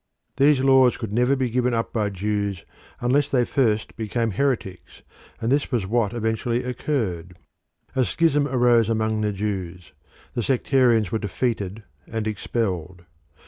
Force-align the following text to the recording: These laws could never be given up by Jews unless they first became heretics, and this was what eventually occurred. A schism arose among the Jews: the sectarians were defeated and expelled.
These 0.37 0.61
laws 0.63 0.97
could 0.97 1.13
never 1.13 1.35
be 1.35 1.51
given 1.51 1.75
up 1.75 1.93
by 1.93 2.09
Jews 2.09 2.65
unless 3.01 3.29
they 3.29 3.45
first 3.45 3.95
became 3.95 4.31
heretics, 4.31 5.03
and 5.39 5.51
this 5.51 5.71
was 5.71 5.85
what 5.85 6.11
eventually 6.11 6.63
occurred. 6.63 7.37
A 7.95 8.03
schism 8.03 8.47
arose 8.47 8.89
among 8.89 9.21
the 9.21 9.31
Jews: 9.31 9.91
the 10.33 10.41
sectarians 10.41 11.11
were 11.11 11.19
defeated 11.19 11.83
and 12.07 12.25
expelled. 12.27 13.03